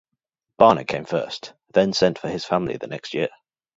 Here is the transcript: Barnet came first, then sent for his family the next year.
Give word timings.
Barnet 0.57 0.87
came 0.87 1.05
first, 1.05 1.53
then 1.75 1.93
sent 1.93 2.17
for 2.17 2.27
his 2.27 2.43
family 2.43 2.75
the 2.75 2.87
next 2.87 3.13
year. 3.13 3.29